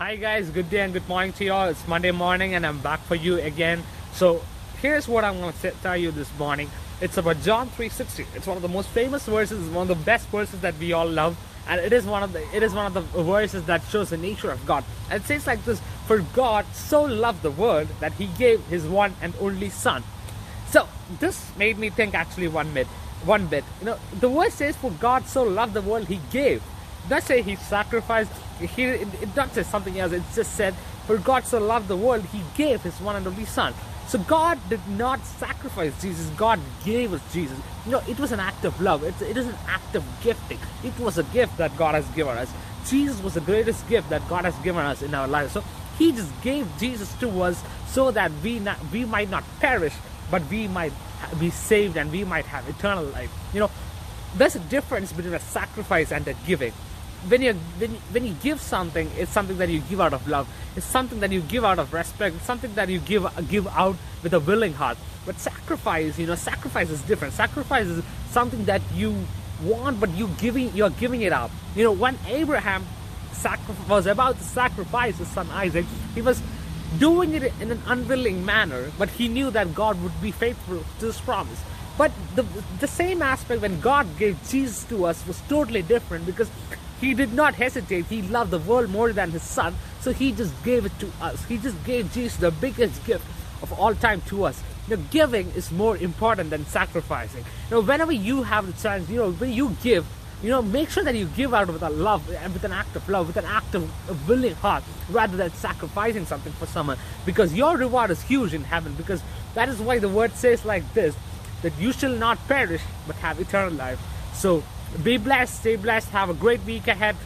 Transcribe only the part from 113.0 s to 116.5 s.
but have eternal life. So be blessed, stay blessed, have a